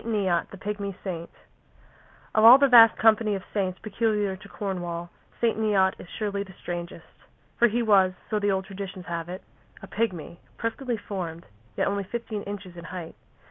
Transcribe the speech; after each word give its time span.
NEOT, 0.03 0.49
THE 0.49 0.57
PIGMY 0.57 0.97
SAINT 1.03 1.29
Of 2.33 2.43
all 2.43 2.57
the 2.57 2.67
vast 2.67 2.97
company 2.97 3.35
of 3.35 3.43
saints 3.53 3.77
peculiar 3.83 4.35
to 4.35 4.49
Cornwall, 4.49 5.11
St. 5.39 5.59
Neot 5.59 5.93
is 5.99 6.07
surely 6.09 6.41
the 6.41 6.55
strangest, 6.59 7.05
for 7.59 7.67
he 7.67 7.83
was, 7.83 8.13
so 8.27 8.39
the 8.39 8.49
old 8.51 8.65
traditions 8.65 9.05
have 9.05 9.29
it, 9.29 9.43
a 9.79 9.85
pigmy, 9.85 10.39
perfectly 10.57 10.97
formed, 10.97 11.45
yet 11.77 11.85
only 11.85 12.03
fifteen 12.03 12.41
inches 12.41 12.75
in 12.75 12.85
height. 12.85 13.13